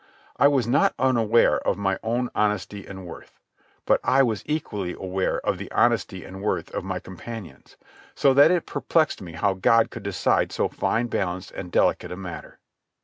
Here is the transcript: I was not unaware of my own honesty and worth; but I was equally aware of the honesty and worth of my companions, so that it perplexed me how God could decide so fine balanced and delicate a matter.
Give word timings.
I 0.37 0.47
was 0.47 0.65
not 0.65 0.95
unaware 0.97 1.59
of 1.59 1.77
my 1.77 1.99
own 2.01 2.31
honesty 2.33 2.87
and 2.87 3.05
worth; 3.05 3.39
but 3.85 3.99
I 4.03 4.23
was 4.23 4.41
equally 4.47 4.93
aware 4.93 5.39
of 5.41 5.59
the 5.59 5.71
honesty 5.71 6.25
and 6.25 6.41
worth 6.41 6.73
of 6.73 6.83
my 6.83 6.97
companions, 6.97 7.77
so 8.15 8.33
that 8.33 8.49
it 8.49 8.65
perplexed 8.65 9.21
me 9.21 9.33
how 9.33 9.53
God 9.53 9.91
could 9.91 10.01
decide 10.01 10.51
so 10.51 10.67
fine 10.69 11.05
balanced 11.05 11.51
and 11.51 11.71
delicate 11.71 12.11
a 12.11 12.17
matter. 12.17 12.57